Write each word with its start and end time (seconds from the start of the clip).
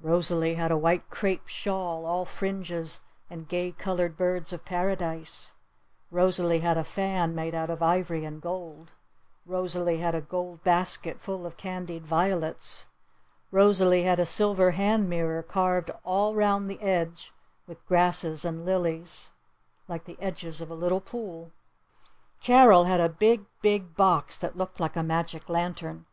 Rosalee 0.00 0.54
had 0.56 0.72
a 0.72 0.76
white 0.76 1.08
crêpe 1.10 1.46
shawl 1.46 2.04
all 2.04 2.24
fringes 2.24 3.02
and 3.30 3.46
gay 3.46 3.70
colored 3.70 4.16
birds 4.16 4.52
of 4.52 4.64
paradise! 4.64 5.52
Rosalee 6.10 6.58
had 6.58 6.76
a 6.76 6.82
fan 6.82 7.36
made 7.36 7.54
out 7.54 7.70
of 7.70 7.80
ivory 7.80 8.24
and 8.24 8.42
gold. 8.42 8.90
Rosalee 9.46 9.98
had 10.00 10.12
a 10.16 10.20
gold 10.20 10.64
basket 10.64 11.20
full 11.20 11.46
of 11.46 11.56
candied 11.56 12.04
violets. 12.04 12.88
Rosalee 13.52 14.02
had 14.02 14.18
a 14.18 14.26
silver 14.26 14.72
hand 14.72 15.08
mirror 15.08 15.40
carved 15.40 15.92
all 16.02 16.34
round 16.34 16.68
the 16.68 16.82
edge 16.82 17.32
with 17.68 17.86
grasses 17.86 18.44
and 18.44 18.64
lilies 18.66 19.30
like 19.86 20.04
the 20.04 20.20
edges 20.20 20.60
of 20.60 20.68
a 20.68 20.74
little 20.74 21.00
pool. 21.00 21.52
Carol 22.40 22.86
had 22.86 22.98
a 22.98 23.08
big, 23.08 23.44
big 23.62 23.94
box 23.94 24.36
that 24.38 24.56
looked 24.56 24.80
like 24.80 24.96
a 24.96 25.04
magic 25.04 25.48
lantern. 25.48 26.06